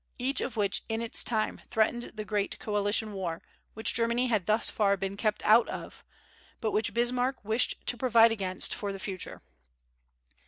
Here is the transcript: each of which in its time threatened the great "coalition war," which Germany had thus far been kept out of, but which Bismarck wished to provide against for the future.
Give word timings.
each 0.17 0.41
of 0.41 0.57
which 0.57 0.81
in 0.89 0.99
its 0.99 1.23
time 1.23 1.61
threatened 1.69 2.05
the 2.15 2.25
great 2.25 2.57
"coalition 2.57 3.13
war," 3.13 3.39
which 3.75 3.93
Germany 3.93 4.25
had 4.25 4.47
thus 4.47 4.67
far 4.67 4.97
been 4.97 5.15
kept 5.15 5.45
out 5.45 5.67
of, 5.69 6.03
but 6.59 6.71
which 6.71 6.91
Bismarck 6.91 7.45
wished 7.45 7.75
to 7.85 7.97
provide 7.97 8.31
against 8.31 8.73
for 8.73 8.91
the 8.91 8.97
future. 8.97 9.43